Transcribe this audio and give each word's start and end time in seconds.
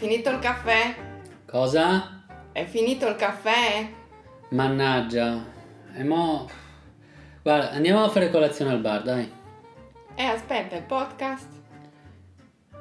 Finito 0.00 0.30
il 0.30 0.38
caffè? 0.38 0.94
Cosa? 1.44 2.24
È 2.52 2.64
finito 2.64 3.06
il 3.06 3.16
caffè? 3.16 3.86
Mannaggia. 4.48 5.44
E 5.94 6.02
mo... 6.04 6.48
Guarda, 7.42 7.72
andiamo 7.72 8.02
a 8.04 8.08
fare 8.08 8.30
colazione 8.30 8.70
al 8.70 8.80
bar, 8.80 9.02
dai. 9.02 9.30
Eh, 10.14 10.22
aspetta, 10.22 10.76
il 10.76 10.84
podcast? 10.84 11.48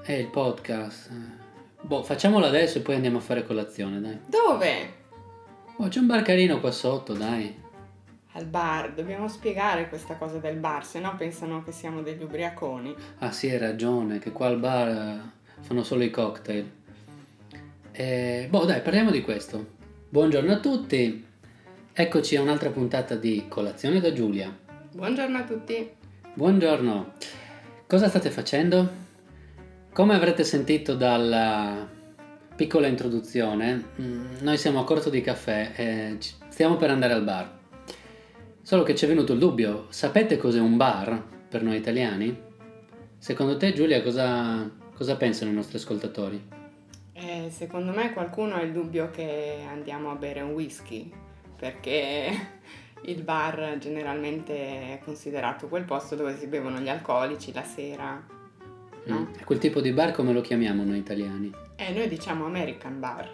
Eh, 0.05 0.17
il 0.17 0.27
podcast. 0.27 1.11
Boh, 1.81 2.03
facciamolo 2.03 2.45
adesso 2.45 2.77
e 2.77 2.81
poi 2.81 2.95
andiamo 2.95 3.17
a 3.17 3.21
fare 3.21 3.45
colazione, 3.45 3.99
dai. 3.99 4.17
Dove? 4.25 4.93
Oh, 5.75 5.89
c'è 5.89 5.99
un 5.99 6.07
bar 6.07 6.21
carino 6.21 6.61
qua 6.61 6.71
sotto, 6.71 7.11
dai. 7.11 7.53
Al 8.31 8.45
bar, 8.45 8.93
dobbiamo 8.93 9.27
spiegare 9.27 9.89
questa 9.89 10.15
cosa 10.15 10.37
del 10.37 10.55
bar, 10.55 10.85
se 10.85 11.01
no 11.01 11.17
pensano 11.17 11.63
che 11.65 11.73
siamo 11.73 12.01
degli 12.01 12.23
ubriaconi. 12.23 12.95
Ah 13.17 13.33
sì, 13.33 13.49
hai 13.49 13.57
ragione, 13.57 14.19
che 14.19 14.31
qua 14.31 14.47
al 14.47 14.57
bar 14.57 14.87
eh, 14.87 15.19
fanno 15.59 15.83
solo 15.83 16.03
i 16.03 16.09
cocktail. 16.09 16.77
Eh, 17.99 18.47
boh, 18.49 18.63
dai, 18.63 18.79
parliamo 18.79 19.11
di 19.11 19.21
questo. 19.21 19.71
Buongiorno 20.07 20.53
a 20.53 20.59
tutti. 20.61 21.25
Eccoci 21.91 22.37
a 22.37 22.41
un'altra 22.41 22.69
puntata 22.69 23.15
di 23.15 23.43
Colazione 23.49 23.99
da 23.99 24.13
Giulia. 24.13 24.57
Buongiorno 24.93 25.37
a 25.37 25.43
tutti. 25.43 25.91
Buongiorno. 26.33 27.15
Cosa 27.85 28.07
state 28.07 28.29
facendo? 28.29 28.89
Come 29.91 30.15
avrete 30.15 30.45
sentito 30.45 30.95
dalla 30.95 31.85
piccola 32.55 32.87
introduzione, 32.87 33.83
mm, 33.99 34.35
noi 34.43 34.57
siamo 34.57 34.79
a 34.79 34.85
corto 34.85 35.09
di 35.09 35.19
caffè 35.19 35.73
e 35.75 36.17
stiamo 36.47 36.77
per 36.77 36.91
andare 36.91 37.11
al 37.11 37.25
bar. 37.25 37.51
Solo 38.61 38.83
che 38.83 38.95
ci 38.95 39.03
è 39.03 39.09
venuto 39.09 39.33
il 39.33 39.39
dubbio, 39.39 39.87
sapete 39.89 40.37
cos'è 40.37 40.61
un 40.61 40.77
bar 40.77 41.21
per 41.49 41.63
noi 41.63 41.75
italiani? 41.75 42.33
Secondo 43.17 43.57
te 43.57 43.73
Giulia 43.73 44.01
cosa, 44.01 44.71
cosa 44.95 45.17
pensano 45.17 45.51
i 45.51 45.53
nostri 45.53 45.75
ascoltatori? 45.75 46.59
Eh, 47.49 47.51
secondo 47.51 47.91
me 47.91 48.13
qualcuno 48.13 48.55
ha 48.55 48.61
il 48.61 48.71
dubbio 48.71 49.09
che 49.09 49.63
andiamo 49.67 50.11
a 50.11 50.15
bere 50.15 50.41
un 50.41 50.51
whisky, 50.51 51.11
perché 51.57 52.29
il 53.05 53.23
bar 53.23 53.77
generalmente 53.79 54.53
è 54.93 54.99
considerato 55.03 55.67
quel 55.67 55.83
posto 55.83 56.15
dove 56.15 56.37
si 56.37 56.45
bevono 56.45 56.79
gli 56.79 56.89
alcolici 56.89 57.51
la 57.51 57.63
sera. 57.63 58.23
No? 59.05 59.19
Mm, 59.19 59.43
Quel 59.43 59.57
tipo 59.57 59.81
di 59.81 59.91
bar 59.91 60.11
come 60.11 60.31
lo 60.31 60.41
chiamiamo 60.41 60.83
noi 60.83 60.99
italiani? 60.99 61.51
E 61.75 61.91
noi 61.91 62.07
diciamo 62.07 62.45
American 62.45 62.99
bar. 62.99 63.27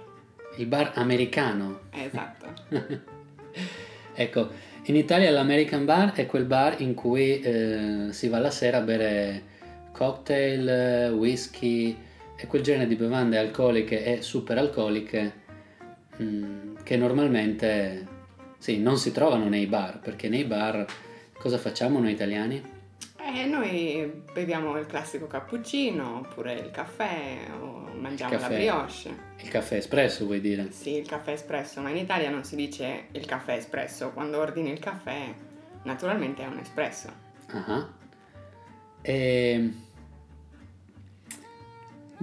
Il 0.57 0.67
bar 0.67 0.93
americano. 0.95 1.81
Eh, 1.91 2.05
Esatto. 2.05 2.53
Ecco, 4.17 4.49
in 4.83 4.95
Italia 4.95 5.29
l'American 5.29 5.83
Bar 5.83 6.13
è 6.13 6.25
quel 6.25 6.45
bar 6.45 6.79
in 6.79 6.93
cui 6.93 7.41
eh, 7.41 8.07
si 8.11 8.29
va 8.29 8.39
la 8.39 8.49
sera 8.49 8.77
a 8.77 8.81
bere 8.81 9.43
cocktail, 9.91 10.69
eh, 10.69 11.09
whisky 11.09 11.97
e 12.35 12.47
quel 12.47 12.61
genere 12.61 12.87
di 12.87 12.95
bevande 12.95 13.37
alcoliche 13.37 14.03
e 14.03 14.21
super 14.21 14.57
alcoliche 14.57 15.33
mm, 16.21 16.75
che 16.83 16.97
normalmente 16.97 18.07
sì, 18.57 18.79
non 18.79 18.97
si 18.97 19.11
trovano 19.11 19.47
nei 19.47 19.67
bar, 19.67 19.99
perché 19.99 20.27
nei 20.27 20.43
bar 20.45 20.85
cosa 21.37 21.57
facciamo 21.57 21.99
noi 21.99 22.11
italiani? 22.11 22.73
Eh, 23.17 23.45
noi 23.45 24.23
beviamo 24.33 24.77
il 24.77 24.85
classico 24.85 25.27
cappuccino, 25.27 26.19
oppure 26.19 26.53
il 26.53 26.71
caffè, 26.71 27.37
o 27.59 27.89
mangiamo 27.99 28.33
Il 28.33 28.39
la 28.39 28.47
caffè. 28.47 28.55
brioche. 28.57 29.15
Il 29.41 29.49
caffè 29.49 29.75
espresso 29.77 30.25
vuoi 30.25 30.41
dire? 30.41 30.71
Sì, 30.71 30.97
il 30.97 31.07
caffè 31.07 31.31
espresso, 31.31 31.81
ma 31.81 31.89
in 31.89 31.97
Italia 31.97 32.29
non 32.29 32.43
si 32.43 32.55
dice 32.55 33.05
il 33.11 33.25
caffè 33.25 33.53
espresso. 33.53 34.11
Quando 34.11 34.39
ordini 34.39 34.71
il 34.71 34.79
caffè, 34.79 35.33
naturalmente 35.83 36.43
è 36.43 36.47
un 36.47 36.59
espresso. 36.59 37.09
Ah. 37.47 37.87
E... 39.01 39.73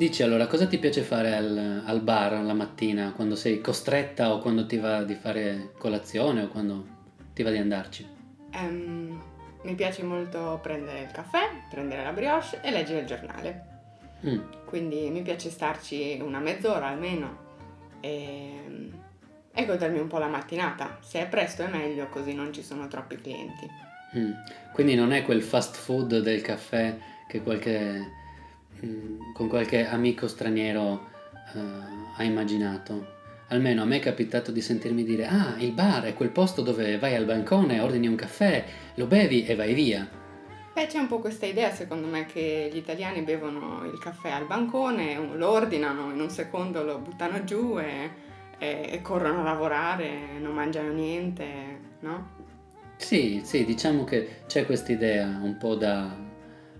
Dici 0.02 0.24
allora, 0.24 0.48
cosa 0.48 0.66
ti 0.66 0.78
piace 0.78 1.02
fare 1.02 1.32
al, 1.32 1.84
al 1.86 2.00
bar 2.00 2.32
la 2.42 2.54
mattina 2.54 3.12
quando 3.12 3.36
sei 3.36 3.60
costretta 3.60 4.32
o 4.32 4.40
quando 4.40 4.66
ti 4.66 4.76
va 4.76 5.04
di 5.04 5.14
fare 5.14 5.74
colazione 5.78 6.42
o 6.42 6.48
quando 6.48 6.86
ti 7.32 7.44
va 7.44 7.50
di 7.50 7.58
andarci? 7.58 8.04
Ehm, 8.50 9.22
mi 9.62 9.74
piace 9.76 10.02
molto 10.02 10.58
prendere 10.60 11.02
il 11.02 11.12
caffè, 11.12 11.50
prendere 11.70 12.02
la 12.02 12.10
brioche 12.10 12.60
e 12.62 12.72
leggere 12.72 12.98
il 13.02 13.06
giornale. 13.06 13.66
Mm, 14.26 14.40
Quindi 14.64 15.08
mi 15.08 15.22
piace 15.22 15.50
starci 15.50 16.19
una 16.20 16.40
mezz'ora 16.40 16.88
almeno 16.88 17.38
e, 18.00 18.90
e 19.52 19.64
godermi 19.64 20.00
un 20.00 20.08
po' 20.08 20.19
la 20.19 20.26
mattinata. 20.26 20.98
Se 21.00 21.20
è 21.20 21.28
presto 21.28 21.62
è 21.62 21.69
meglio, 21.69 22.08
così 22.08 22.34
non 22.34 22.52
ci 22.52 22.64
sono 22.64 22.88
troppi 22.88 23.20
clienti. 23.20 23.69
mm. 24.19 24.32
Quindi 24.72 24.96
non 24.96 25.12
è 25.12 25.22
quel 25.22 25.42
fast 25.42 25.76
food 25.76 26.19
del 26.19 26.42
caffè 26.42 26.98
che 27.28 27.40
qualche, 27.40 28.20
mm, 28.84 29.32
con 29.34 29.48
qualche 29.48 29.87
amico 29.87 30.28
straniero 30.28 31.09
eh, 31.54 31.60
ha 32.16 32.22
immaginato. 32.22 33.20
Almeno 33.48 33.82
a 33.82 33.84
me 33.84 33.97
è 33.97 34.00
capitato 34.00 34.50
di 34.50 34.62
sentirmi 34.62 35.04
dire 35.04 35.26
Ah, 35.26 35.56
il 35.59 35.72
bar 35.72 36.04
è 36.04 36.15
quel 36.15 36.31
posto 36.31 36.62
dove 36.62 36.98
vai 36.98 37.15
al 37.15 37.26
bancone, 37.26 37.81
ordini 37.81 38.06
un 38.06 38.15
caffè, 38.15 38.65
lo 38.94 39.06
bevi 39.06 39.44
e 39.44 39.54
vai 39.54 39.75
via. 39.75 40.09
Beh, 40.75 40.87
c'è 40.87 40.98
un 40.98 41.06
po' 41.06 41.19
questa 41.19 41.44
idea, 41.44 41.70
secondo 41.70 42.06
me, 42.06 42.25
che 42.25 42.70
gli 42.72 42.78
italiani 42.78 43.20
bevono 43.20 43.84
il 43.84 43.98
caffè 43.98 44.31
al 44.31 44.47
bancone, 44.47 45.19
lo 45.34 45.50
ordinano, 45.50 46.10
in 46.10 46.19
un 46.19 46.31
secondo 46.31 46.82
lo 46.82 46.99
buttano 46.99 47.44
giù 47.44 47.78
e, 47.78 48.10
e- 48.56 48.88
e 48.91 49.03
corrono 49.03 49.41
a 49.41 49.44
lavorare, 49.44 50.38
non 50.41 50.54
mangiano 50.54 50.91
niente, 50.91 51.44
no? 52.00 52.41
Sì, 52.97 53.43
sì, 53.44 53.66
diciamo 53.66 54.04
che 54.04 54.44
c'è 54.47 54.64
questa 54.64 54.93
idea 54.93 55.26
un 55.26 55.59
po' 55.59 55.75
da, 55.75 56.16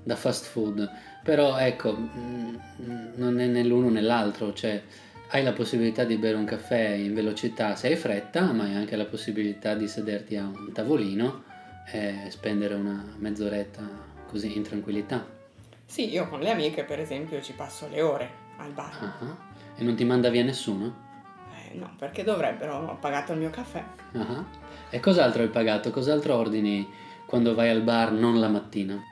da 0.03 0.17
fast 0.17 0.47
food, 0.47 0.91
però 1.23 1.57
ecco, 1.59 1.97
mm, 1.97 2.57
mm, 2.83 3.07
non 3.17 3.39
è 3.41 3.47
né 3.47 3.63
l'uno 3.63 3.89
né 3.89 4.01
l'altro, 4.01 4.53
cioè 4.53 4.83
hai 5.29 5.43
la 5.43 5.53
possibilità 5.53 6.05
di 6.05 6.17
bere 6.17 6.37
un 6.37 6.45
caffè 6.45 6.89
in 6.91 7.15
velocità 7.15 7.75
se 7.75 7.89
hai 7.89 7.97
fretta, 7.97 8.53
ma 8.53 8.65
hai 8.65 8.75
anche 8.75 8.97
la 8.97 9.07
possibilità 9.07 9.75
di 9.75 9.89
sederti 9.89 10.37
a 10.37 10.45
un 10.45 10.73
tavolino 10.73 11.45
e 11.91 12.27
spendere 12.29 12.75
una 12.75 13.15
mezz'oretta 13.17 13.83
così 14.27 14.57
in 14.57 14.63
tranquillità. 14.63 15.25
Sì, 15.87 16.11
io 16.11 16.29
con 16.29 16.41
le 16.41 16.51
amiche, 16.51 16.85
per 16.85 17.01
esempio, 17.01 17.41
ci 17.43 17.53
passo 17.53 17.89
le 17.89 18.03
ore 18.03 18.31
al 18.59 18.73
bar. 18.73 18.93
Ah, 19.01 19.37
E 19.77 19.83
non 19.85 19.95
ti 19.95 20.05
manda 20.05 20.31
via 20.31 20.43
nessuno? 20.43 21.11
Eh, 21.55 21.77
no, 21.77 21.95
perché 21.99 22.25
dovrebbero, 22.25 22.77
ho 22.77 22.97
pagato 22.99 23.33
il 23.33 23.39
mio 23.39 23.51
caffè. 23.51 23.83
Ah. 24.13 24.45
E 24.91 25.01
cos'altro 25.01 25.43
hai 25.43 25.49
pagato? 25.49 25.91
Cos'altro 25.91 26.37
ordini 26.37 26.87
quando 27.27 27.55
vai 27.55 27.71
al 27.71 27.83
bar 27.83 28.13
non 28.13 28.39
la 28.41 28.49
mattina? 28.49 29.03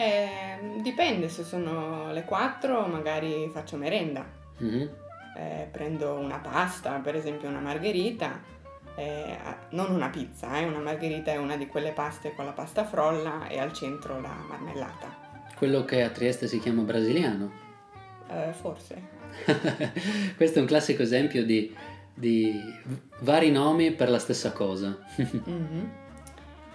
Eh, 0.00 0.80
dipende, 0.80 1.28
se 1.28 1.44
sono 1.44 2.10
le 2.10 2.24
4 2.24 2.86
magari 2.86 3.50
faccio 3.52 3.76
merenda. 3.76 4.24
Mhm. 4.56 4.88
Eh, 5.36 5.68
prendo 5.70 6.14
una 6.14 6.38
pasta, 6.38 6.92
per 7.00 7.16
esempio 7.16 7.50
una 7.50 7.60
margherita, 7.60 8.40
eh, 8.94 9.36
non 9.70 9.92
una 9.92 10.08
pizza, 10.08 10.58
eh, 10.58 10.64
una 10.64 10.78
margherita 10.78 11.32
è 11.32 11.36
una 11.36 11.56
di 11.58 11.66
quelle 11.66 11.92
paste 11.92 12.34
con 12.34 12.46
la 12.46 12.52
pasta 12.52 12.86
frolla 12.86 13.46
e 13.46 13.58
al 13.58 13.74
centro 13.74 14.18
la 14.18 14.34
marmellata. 14.48 15.14
Quello 15.54 15.84
che 15.84 16.02
a 16.02 16.08
Trieste 16.08 16.48
si 16.48 16.58
chiama 16.60 16.80
brasiliano. 16.80 17.50
Eh, 18.30 18.52
forse. 18.54 19.02
Questo 20.34 20.58
è 20.58 20.62
un 20.62 20.66
classico 20.66 21.02
esempio 21.02 21.44
di, 21.44 21.76
di 22.14 22.58
vari 23.18 23.50
nomi 23.50 23.92
per 23.92 24.08
la 24.08 24.18
stessa 24.18 24.52
cosa. 24.52 24.96
Mhm. 25.44 26.08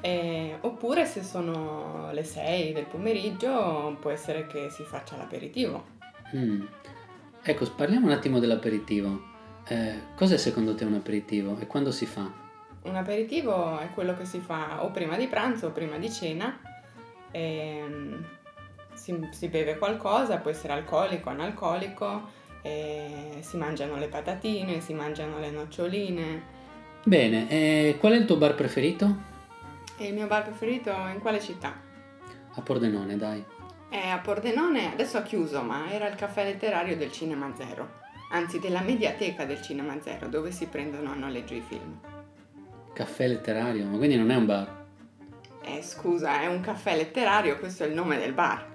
Eh, 0.05 0.57
oppure 0.61 1.07
se 1.07 1.23
sono 1.23 2.11
le 2.11 2.23
6 2.23 2.73
del 2.73 2.85
pomeriggio 2.85 3.97
può 3.99 4.11
essere 4.11 4.45
che 4.45 4.69
si 4.69 4.83
faccia 4.83 5.17
l'aperitivo. 5.17 5.83
Mm. 6.35 6.61
Ecco, 7.41 7.65
parliamo 7.75 8.05
un 8.05 8.11
attimo 8.11 8.37
dell'aperitivo. 8.37 9.19
Eh, 9.67 9.99
cos'è 10.15 10.37
secondo 10.37 10.75
te 10.75 10.85
un 10.85 10.93
aperitivo 10.93 11.57
e 11.57 11.65
quando 11.65 11.91
si 11.91 12.05
fa? 12.05 12.31
Un 12.83 12.95
aperitivo 12.95 13.79
è 13.79 13.89
quello 13.95 14.15
che 14.15 14.25
si 14.25 14.39
fa 14.41 14.83
o 14.83 14.91
prima 14.91 15.17
di 15.17 15.25
pranzo 15.25 15.67
o 15.67 15.71
prima 15.71 15.97
di 15.97 16.11
cena. 16.11 16.55
Ehm, 17.31 18.23
si, 18.93 19.27
si 19.31 19.47
beve 19.47 19.79
qualcosa, 19.79 20.37
può 20.37 20.51
essere 20.51 20.73
alcolico 20.73 21.29
o 21.29 21.31
analcolico, 21.31 22.29
e 22.61 23.37
si 23.39 23.57
mangiano 23.57 23.95
le 23.95 24.07
patatine, 24.07 24.81
si 24.81 24.93
mangiano 24.93 25.39
le 25.39 25.49
noccioline. 25.49 26.43
Bene, 27.03 27.49
e 27.49 27.97
qual 27.99 28.13
è 28.13 28.17
il 28.17 28.25
tuo 28.25 28.37
bar 28.37 28.53
preferito? 28.53 29.33
E 29.97 30.07
il 30.07 30.13
mio 30.13 30.27
bar 30.27 30.43
preferito 30.43 30.91
in 30.91 31.19
quale 31.19 31.39
città? 31.39 31.73
A 32.55 32.61
Pordenone, 32.61 33.15
dai. 33.15 33.43
È 33.87 34.09
a 34.09 34.17
Pordenone, 34.19 34.91
adesso 34.91 35.17
ha 35.17 35.21
chiuso, 35.21 35.61
ma 35.61 35.89
era 35.89 36.07
il 36.09 36.15
caffè 36.15 36.43
letterario 36.43 36.97
del 36.97 37.11
Cinema 37.11 37.53
Zero, 37.55 38.01
anzi 38.31 38.59
della 38.59 38.81
mediateca 38.81 39.45
del 39.45 39.61
Cinema 39.61 40.01
Zero, 40.01 40.27
dove 40.27 40.51
si 40.51 40.65
prendono 40.65 41.11
a 41.11 41.15
noleggio 41.15 41.53
i 41.53 41.63
film. 41.65 41.99
Caffè 42.93 43.27
letterario, 43.27 43.85
ma 43.85 43.97
quindi 43.97 44.17
non 44.17 44.31
è 44.31 44.35
un 44.35 44.45
bar. 44.45 44.85
Eh, 45.61 45.81
scusa, 45.81 46.41
è 46.41 46.47
un 46.47 46.59
caffè 46.59 46.97
letterario, 46.97 47.57
questo 47.57 47.85
è 47.85 47.87
il 47.87 47.93
nome 47.93 48.17
del 48.17 48.33
bar. 48.33 48.73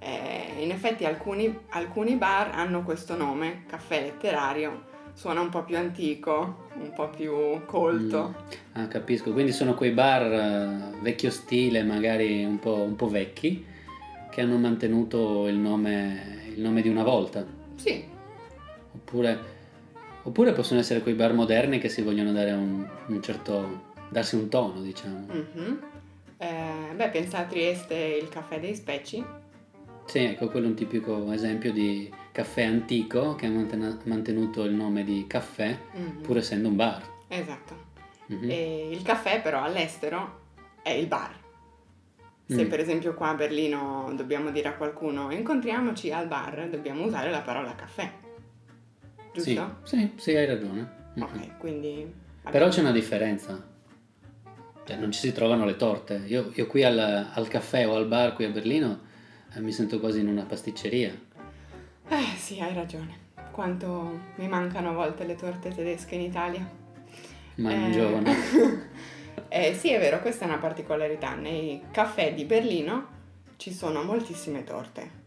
Eh, 0.00 0.56
in 0.58 0.72
effetti 0.72 1.04
alcuni, 1.04 1.56
alcuni 1.70 2.16
bar 2.16 2.50
hanno 2.52 2.82
questo 2.82 3.16
nome, 3.16 3.64
caffè 3.68 4.00
letterario, 4.00 4.86
suona 5.18 5.40
un 5.40 5.48
po' 5.48 5.64
più 5.64 5.76
antico, 5.76 6.68
un 6.74 6.92
po' 6.94 7.08
più 7.08 7.64
colto. 7.66 8.36
Ah, 8.74 8.86
capisco. 8.86 9.32
Quindi 9.32 9.50
sono 9.50 9.74
quei 9.74 9.90
bar 9.90 10.22
eh, 10.22 10.98
vecchio 11.00 11.32
stile, 11.32 11.82
magari 11.82 12.44
un 12.44 12.60
po', 12.60 12.74
un 12.74 12.94
po' 12.94 13.08
vecchi, 13.08 13.64
che 14.30 14.40
hanno 14.40 14.58
mantenuto 14.58 15.48
il 15.48 15.56
nome, 15.56 16.44
il 16.54 16.60
nome 16.60 16.82
di 16.82 16.88
una 16.88 17.02
volta. 17.02 17.44
Sì, 17.74 18.04
oppure, 18.92 19.38
oppure 20.22 20.52
possono 20.52 20.78
essere 20.78 21.00
quei 21.00 21.14
bar 21.14 21.32
moderni 21.32 21.80
che 21.80 21.88
si 21.88 22.00
vogliono 22.02 22.30
dare 22.30 22.52
un, 22.52 22.86
un 23.08 23.20
certo, 23.20 23.80
darsi 24.10 24.36
un 24.36 24.48
tono, 24.48 24.80
diciamo. 24.80 25.26
Mhm. 25.32 25.80
Eh, 26.36 26.94
beh, 26.94 27.08
pensa 27.08 27.38
a 27.38 27.44
Trieste 27.44 27.96
il 28.22 28.28
caffè 28.28 28.60
dei 28.60 28.76
Speci. 28.76 29.24
Sì, 30.08 30.20
ecco, 30.20 30.48
quello 30.48 30.64
è 30.66 30.68
un 30.70 30.74
tipico 30.74 31.30
esempio 31.32 31.70
di 31.70 32.10
caffè 32.32 32.62
antico 32.62 33.34
che 33.34 33.44
ha 33.44 33.50
manten- 33.50 34.00
mantenuto 34.04 34.64
il 34.64 34.72
nome 34.72 35.04
di 35.04 35.26
caffè, 35.26 35.76
Mhm. 35.92 36.22
pur 36.22 36.38
essendo 36.38 36.68
un 36.68 36.76
bar. 36.76 37.02
Esatto. 37.28 37.76
Mhm. 38.28 38.48
E 38.50 38.88
il 38.90 39.02
caffè 39.02 39.42
però 39.42 39.62
all'estero 39.62 40.40
è 40.82 40.90
il 40.90 41.06
bar. 41.08 41.36
Se 42.46 42.64
Mm. 42.64 42.68
per 42.68 42.80
esempio 42.80 43.12
qua 43.12 43.28
a 43.28 43.34
Berlino 43.34 44.10
dobbiamo 44.16 44.50
dire 44.50 44.68
a 44.68 44.74
qualcuno 44.76 45.30
incontriamoci 45.30 46.10
al 46.10 46.26
bar, 46.26 46.68
dobbiamo 46.70 47.04
usare 47.04 47.30
la 47.30 47.42
parola 47.42 47.74
caffè. 47.74 48.10
Sì, 49.34 49.52
Giusto? 49.54 49.76
sì, 49.82 50.12
sì, 50.16 50.34
hai 50.34 50.46
ragione. 50.46 50.90
Mhm. 51.14 51.22
Ok, 51.22 51.56
quindi... 51.58 52.10
Però 52.50 52.68
c'è 52.68 52.80
una 52.80 52.92
differenza. 52.92 53.62
Cioè, 54.84 54.96
non 54.96 55.12
ci 55.12 55.20
si 55.20 55.32
trovano 55.34 55.66
le 55.66 55.76
torte. 55.76 56.22
Io, 56.28 56.50
io 56.54 56.66
qui 56.66 56.82
al, 56.82 56.98
al 56.98 57.48
caffè 57.48 57.86
o 57.86 57.94
al 57.94 58.06
bar 58.06 58.32
qui 58.32 58.46
a 58.46 58.48
Berlino 58.48 59.00
mi 59.56 59.72
sento 59.72 59.98
quasi 59.98 60.20
in 60.20 60.28
una 60.28 60.44
pasticceria. 60.44 61.12
Eh 62.08 62.36
sì, 62.36 62.60
hai 62.60 62.74
ragione. 62.74 63.26
Quanto 63.50 64.20
mi 64.36 64.46
mancano 64.46 64.90
a 64.90 64.92
volte 64.92 65.24
le 65.24 65.34
torte 65.34 65.70
tedesche 65.74 66.14
in 66.14 66.20
Italia. 66.22 66.68
Ma 67.56 67.88
Eh, 67.88 67.90
giovane. 67.90 68.36
eh, 69.48 69.74
sì, 69.74 69.90
è 69.90 69.98
vero, 69.98 70.20
questa 70.20 70.44
è 70.44 70.48
una 70.48 70.58
particolarità. 70.58 71.34
Nei 71.34 71.82
caffè 71.90 72.34
di 72.34 72.44
Berlino 72.44 73.16
ci 73.56 73.72
sono 73.72 74.02
moltissime 74.02 74.62
torte. 74.64 75.26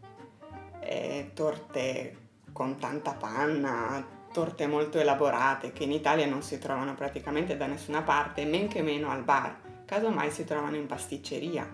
Eh, 0.80 1.30
torte 1.34 2.16
con 2.52 2.78
tanta 2.78 3.12
panna, 3.12 4.04
torte 4.32 4.66
molto 4.66 4.98
elaborate 4.98 5.72
che 5.72 5.84
in 5.84 5.92
Italia 5.92 6.26
non 6.26 6.42
si 6.42 6.58
trovano 6.58 6.94
praticamente 6.94 7.56
da 7.56 7.66
nessuna 7.66 8.02
parte, 8.02 8.44
men 8.44 8.68
che 8.68 8.82
meno 8.82 9.10
al 9.10 9.22
bar. 9.22 9.56
Casomai 9.84 10.30
si 10.30 10.44
trovano 10.44 10.76
in 10.76 10.86
pasticceria. 10.86 11.68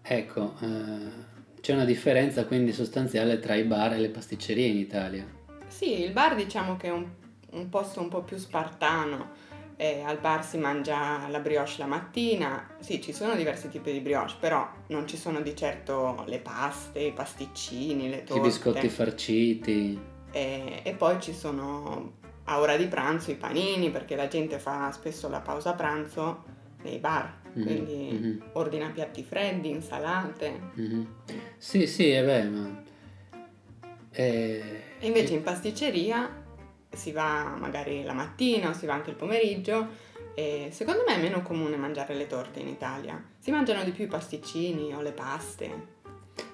Ecco, 0.00 0.54
eh, 0.60 1.30
c'è 1.62 1.72
una 1.72 1.84
differenza 1.84 2.44
quindi 2.44 2.72
sostanziale 2.72 3.38
tra 3.38 3.54
i 3.54 3.62
bar 3.62 3.92
e 3.92 3.98
le 3.98 4.08
pasticcerie 4.08 4.66
in 4.66 4.76
Italia. 4.78 5.24
Sì, 5.68 6.02
il 6.02 6.10
bar 6.10 6.34
diciamo 6.34 6.76
che 6.76 6.88
è 6.88 6.90
un, 6.90 7.08
un 7.52 7.68
posto 7.68 8.00
un 8.00 8.08
po' 8.08 8.22
più 8.22 8.36
spartano. 8.36 9.30
Eh, 9.76 10.02
al 10.04 10.18
bar 10.18 10.44
si 10.44 10.58
mangia 10.58 11.26
la 11.28 11.38
brioche 11.38 11.74
la 11.78 11.86
mattina. 11.86 12.68
Sì, 12.80 13.00
ci 13.00 13.12
sono 13.12 13.34
diversi 13.36 13.68
tipi 13.68 13.92
di 13.92 14.00
brioche, 14.00 14.34
però 14.40 14.68
non 14.88 15.06
ci 15.06 15.16
sono 15.16 15.40
di 15.40 15.54
certo 15.54 16.24
le 16.26 16.40
paste, 16.40 16.98
i 16.98 17.12
pasticcini, 17.12 18.10
le 18.10 18.16
I 18.18 18.24
torte. 18.24 18.42
biscotti 18.42 18.88
farciti. 18.88 19.98
E, 20.32 20.80
e 20.82 20.92
poi 20.94 21.20
ci 21.20 21.32
sono 21.32 22.14
a 22.44 22.58
ora 22.58 22.76
di 22.76 22.86
pranzo 22.86 23.30
i 23.30 23.36
panini, 23.36 23.90
perché 23.90 24.16
la 24.16 24.26
gente 24.26 24.58
fa 24.58 24.90
spesso 24.90 25.28
la 25.28 25.40
pausa 25.40 25.74
pranzo 25.74 26.42
nei 26.82 26.98
bar. 26.98 27.40
Mhm, 27.54 27.62
Quindi 27.64 28.08
mhm. 28.12 28.42
ordina 28.52 28.88
piatti 28.90 29.22
freddi, 29.22 29.68
insalate. 29.70 30.60
Mhm. 30.74 31.06
Sì, 31.58 31.86
sì, 31.86 32.08
è 32.10 32.24
vero, 32.24 32.50
ma... 32.50 32.82
eh, 34.12 34.62
E 34.98 35.06
invece 35.06 35.34
in 35.34 35.42
pasticceria 35.42 36.40
si 36.90 37.12
va 37.12 37.54
magari 37.58 38.02
la 38.02 38.12
mattina 38.12 38.70
o 38.70 38.72
si 38.72 38.86
va 38.86 38.94
anche 38.94 39.10
il 39.10 39.16
pomeriggio 39.16 40.10
e 40.34 40.68
secondo 40.70 41.02
me 41.06 41.16
è 41.16 41.20
meno 41.20 41.42
comune 41.42 41.76
mangiare 41.76 42.14
le 42.14 42.26
torte 42.26 42.60
in 42.60 42.68
Italia. 42.68 43.22
Si 43.38 43.50
mangiano 43.50 43.82
di 43.84 43.90
più 43.90 44.04
i 44.04 44.08
pasticcini 44.08 44.94
o 44.94 45.00
le 45.02 45.12
paste. 45.12 45.86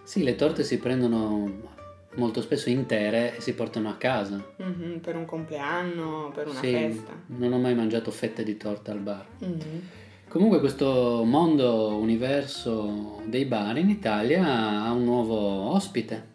Sì, 0.02 0.22
le 0.22 0.34
torte 0.34 0.64
si 0.64 0.78
prendono 0.78 1.76
molto 2.14 2.40
spesso 2.40 2.70
intere 2.70 3.36
e 3.36 3.40
si 3.40 3.54
portano 3.54 3.88
a 3.90 3.96
casa. 3.96 4.44
Mhm, 4.56 4.98
per 5.00 5.14
un 5.16 5.24
compleanno, 5.26 6.30
per 6.34 6.48
una 6.48 6.58
Sì, 6.60 6.70
festa. 6.72 7.12
non 7.26 7.52
ho 7.52 7.58
mai 7.58 7.74
mangiato 7.74 8.10
fette 8.10 8.42
di 8.42 8.56
torta 8.56 8.90
al 8.90 8.98
bar. 9.00 9.26
Mhm. 9.38 9.88
Comunque 10.28 10.60
questo 10.60 11.22
mondo, 11.24 11.96
universo 11.96 13.22
dei 13.24 13.46
bar 13.46 13.78
in 13.78 13.88
Italia 13.88 14.44
ha 14.44 14.92
un 14.92 15.04
nuovo 15.04 15.70
ospite. 15.72 16.26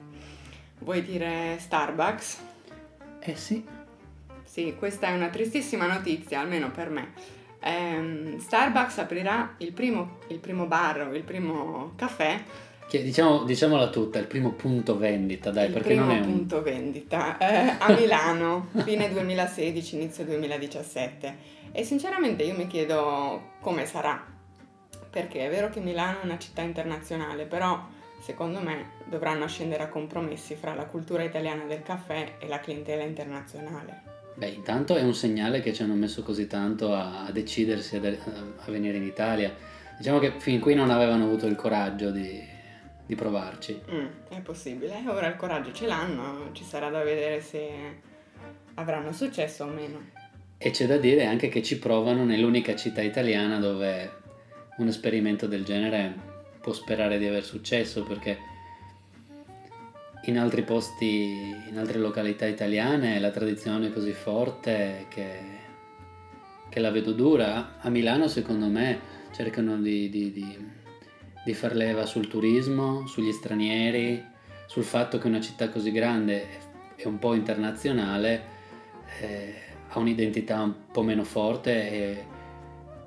Vuoi 0.80 1.04
dire 1.04 1.58
Starbucks? 1.60 2.40
Eh 3.20 3.36
sì, 3.36 3.64
Sì, 4.44 4.76
questa 4.78 5.08
è 5.08 5.14
una 5.14 5.30
tristissima 5.30 5.86
notizia, 5.86 6.40
almeno 6.40 6.72
per 6.72 6.90
me. 6.90 7.14
Ehm, 7.60 8.40
Starbucks 8.40 8.98
aprirà 8.98 9.54
il 9.60 9.72
primo, 9.74 10.18
il 10.30 10.40
primo 10.40 10.66
bar 10.66 11.10
o 11.10 11.14
il 11.14 11.24
primo 11.24 11.94
caffè 11.96 12.42
diciamo, 13.02 13.44
diciamola 13.44 13.90
tutta, 13.90 14.20
il 14.20 14.28
primo 14.28 14.52
punto 14.52 14.98
vendita, 14.98 15.50
dai, 15.50 15.68
il 15.68 15.74
perché 15.74 15.90
primo 15.90 16.06
non 16.06 16.16
è 16.16 16.20
un... 16.20 16.26
punto 16.26 16.62
vendita 16.62 17.38
eh, 17.38 17.76
a 17.80 17.92
Milano, 17.94 18.68
fine 18.84 19.12
2016, 19.12 19.96
inizio 19.96 20.26
2017. 20.26 21.62
E 21.76 21.84
sinceramente 21.84 22.44
io 22.44 22.54
mi 22.54 22.68
chiedo 22.68 23.54
come 23.60 23.88
sarà, 23.88 24.24
perché 25.10 25.48
è 25.48 25.50
vero 25.50 25.72
che 25.72 25.80
Milano 25.80 26.22
è 26.22 26.24
una 26.24 26.38
città 26.38 26.62
internazionale, 26.62 27.46
però 27.46 27.84
secondo 28.20 28.62
me 28.62 28.92
dovranno 29.06 29.48
scendere 29.48 29.82
a 29.82 29.90
compromessi 29.90 30.54
fra 30.54 30.76
la 30.76 30.86
cultura 30.86 31.24
italiana 31.24 31.64
del 31.64 31.82
caffè 31.82 32.36
e 32.38 32.48
la 32.48 32.60
clientela 32.60 33.02
internazionale. 33.02 34.02
Beh, 34.36 34.50
intanto 34.50 34.96
è 34.96 35.02
un 35.02 35.16
segnale 35.16 35.62
che 35.62 35.74
ci 35.74 35.82
hanno 35.82 35.96
messo 35.96 36.22
così 36.22 36.46
tanto 36.46 36.94
a, 36.94 37.26
a 37.26 37.32
decidersi 37.32 37.96
ad- 37.96 38.20
a, 38.58 38.70
venire 38.70 38.98
in 38.98 39.04
Italia. 39.06 39.52
Diciamo 39.98 40.20
che 40.20 40.40
fin 40.40 40.60
qui 40.60 40.76
non 40.76 40.92
avevano 40.92 41.24
avuto 41.24 41.48
il 41.48 41.56
coraggio 41.56 42.12
di, 42.12 42.40
di 43.04 43.16
provarci. 43.16 43.82
Mm, 43.92 44.06
è 44.30 44.42
possibile, 44.42 45.02
ora 45.08 45.26
il 45.26 45.38
coraggio 45.38 45.72
ce 45.72 45.88
l'hanno, 45.88 46.50
ci 46.52 46.64
sarà 46.64 46.90
da 46.90 47.02
vedere 47.02 47.42
se 47.42 48.00
avranno 48.76 49.12
successo 49.12 49.64
o 49.64 49.68
meno. 49.68 50.22
E 50.66 50.72
c'è 50.72 50.86
da 50.86 50.96
dire 50.96 51.26
anche 51.26 51.50
che 51.50 51.62
ci 51.62 51.78
provano 51.78 52.24
nell'unica 52.24 52.74
città 52.74 53.02
italiana 53.02 53.60
dove 53.60 54.10
un 54.78 54.88
esperimento 54.88 55.46
del 55.46 55.66
genere 55.66 56.16
può 56.62 56.72
sperare 56.72 57.18
di 57.18 57.28
aver 57.28 57.44
successo 57.44 58.04
perché 58.04 58.38
in 60.24 60.40
altri 60.40 60.64
posti, 60.64 61.54
in 61.68 61.78
altre 61.78 62.00
località 62.00 62.46
italiane 62.46 63.20
la 63.20 63.32
tradizione 63.32 63.88
è 63.88 63.92
così 63.92 64.14
forte 64.14 65.08
che, 65.10 65.40
che 66.70 66.80
la 66.80 66.92
vedo 66.92 67.12
dura. 67.12 67.80
A 67.82 67.90
Milano 67.90 68.30
secondo 68.30 68.68
me 68.68 69.02
cercano 69.34 69.76
di, 69.76 70.10
di, 70.10 70.32
di, 70.32 70.58
di 71.44 71.54
far 71.54 71.76
leva 71.76 72.06
sul 72.06 72.30
turismo, 72.30 73.06
sugli 73.06 73.34
stranieri, 73.34 74.24
sul 74.66 74.86
fatto 74.86 75.18
che 75.18 75.28
una 75.28 75.42
città 75.42 75.68
così 75.68 75.92
grande 75.92 76.48
e 76.96 77.06
un 77.06 77.20
po' 77.20 77.34
internazionale 77.34 78.46
eh, 79.20 79.72
ha 79.94 80.00
un'identità 80.00 80.62
un 80.62 80.74
po' 80.92 81.04
meno 81.04 81.24
forte 81.24 81.92
e, 81.92 82.26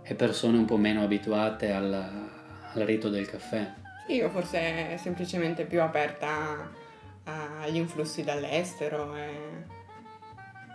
e 0.03 0.15
persone 0.15 0.57
un 0.57 0.65
po' 0.65 0.77
meno 0.77 1.03
abituate 1.03 1.73
al, 1.73 1.93
al 1.93 2.83
rito 2.83 3.09
del 3.09 3.29
caffè. 3.29 3.73
Io 4.09 4.31
forse 4.31 4.97
semplicemente 4.99 5.65
più 5.65 5.83
aperta 5.83 6.71
agli 7.25 7.77
influssi 7.77 8.23
dall'estero 8.23 9.17
e 9.17 9.31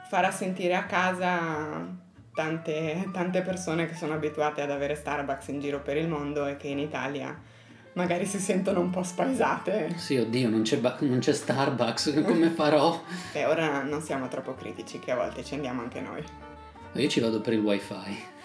farà 0.10 0.32
sentire 0.32 0.76
a 0.76 0.86
casa 0.86 1.88
tante, 2.34 3.10
tante 3.14 3.42
persone 3.42 3.86
che 3.86 3.96
sono 3.96 4.14
abituate 4.14 4.62
ad 4.62 4.70
avere 4.70 4.96
Starbucks 4.96 5.48
in 5.48 5.62
giro 5.62 5.80
per 5.80 5.96
il 5.96 6.10
mondo 6.10 6.46
e 6.46 6.58
che 6.58 6.68
in 6.68 6.80
Italia 6.80 7.40
magari 7.94 8.26
si 8.26 8.40
sentono 8.40 8.80
un 8.80 8.90
po' 8.90 9.04
spaesate. 9.04 9.94
Sì, 9.98 10.18
oddio, 10.18 10.50
non 10.50 10.62
c'è, 10.62 10.78
ba- 10.78 10.98
non 11.02 11.20
c'è 11.20 11.34
Starbucks, 11.34 12.22
come 12.26 12.50
farò? 12.50 13.02
E 13.34 13.46
ora 13.46 13.84
non 13.84 14.02
siamo 14.02 14.28
troppo 14.28 14.54
critici, 14.56 15.00
che 15.00 15.12
a 15.12 15.16
volte 15.16 15.44
ci 15.44 15.56
andiamo 15.56 15.82
anche 15.82 16.02
noi. 16.02 16.24
Io 16.94 17.08
ci 17.08 17.20
vado 17.22 17.40
per 17.40 17.54
il 17.54 17.60
wifi. 17.60 17.94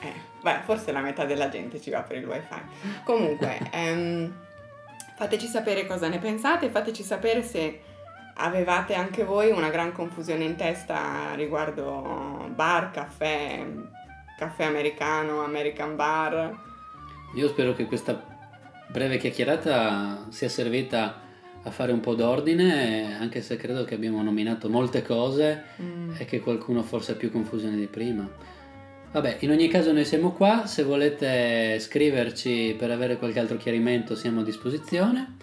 Eh, 0.01 0.13
beh, 0.41 0.61
forse 0.65 0.93
la 0.93 1.01
metà 1.01 1.25
della 1.25 1.49
gente 1.49 1.81
ci 1.81 1.91
va 1.91 2.03
per 2.03 2.19
il 2.19 2.27
wifi. 2.27 2.61
Comunque, 3.05 3.59
ehm, 3.73 4.33
fateci 5.17 5.47
sapere 5.47 5.87
cosa 5.87 6.09
ne 6.09 6.19
pensate, 6.19 6.71
fateci 6.71 7.03
sapere 7.03 7.43
se 7.43 7.81
avevate 8.39 8.95
anche 8.95 9.25
voi 9.25 9.51
una 9.51 9.71
gran 9.71 9.93
confusione 9.93 10.45
in 10.45 10.57
testa 10.57 11.35
riguardo 11.35 12.49
bar, 12.55 12.91
caffè, 12.91 13.67
caffè 14.39 14.65
americano, 14.65 15.43
American 15.43 15.97
bar. 15.97 16.55
Io 17.35 17.49
spero 17.49 17.75
che 17.75 17.87
questa 17.87 18.36
breve 18.89 19.17
chiacchierata 19.19 20.27
sia 20.31 20.49
servita 20.49 21.21
a 21.63 21.71
fare 21.71 21.91
un 21.93 22.01
po' 22.01 22.15
d'ordine, 22.15 23.17
anche 23.19 23.43
se 23.43 23.57
credo 23.57 23.85
che 23.85 23.95
abbiamo 23.95 24.23
nominato 24.23 24.69
molte 24.69 25.03
cose 25.03 25.65
Mm. 25.83 26.13
e 26.19 26.25
che 26.25 26.41
qualcuno 26.41 26.83
forse 26.83 27.13
ha 27.13 27.15
più 27.17 27.31
confusione 27.33 27.77
di 27.77 27.87
prima. 27.87 28.29
Vabbè, 29.13 29.39
in 29.41 29.51
ogni 29.51 29.67
caso 29.69 29.93
noi 29.93 30.05
siamo 30.05 30.31
qua, 30.33 30.67
se 30.67 30.83
volete 30.85 31.79
scriverci 31.81 32.77
per 32.79 32.91
avere 32.91 33.17
qualche 33.17 33.41
altro 33.41 33.57
chiarimento 33.57 34.15
siamo 34.15 34.41
a 34.41 34.45
disposizione 34.45 35.37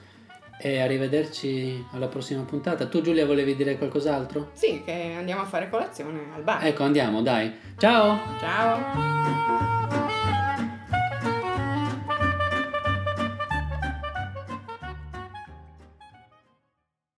e 0.59 0.79
arrivederci 0.79 1.83
alla 1.91 2.07
prossima 2.07 2.43
puntata. 2.43 2.85
Tu 2.85 3.01
Giulia 3.01 3.25
volevi 3.25 3.55
dire 3.55 3.77
qualcos'altro? 3.77 4.51
Sì, 4.53 4.81
che 4.85 5.13
andiamo 5.17 5.41
a 5.41 5.45
fare 5.45 5.69
colazione 5.69 6.19
al 6.35 6.43
bar. 6.43 6.63
Ecco, 6.65 6.83
andiamo, 6.83 7.21
dai. 7.21 7.51
Ciao! 7.77 8.17
Ciao! 8.39 10.02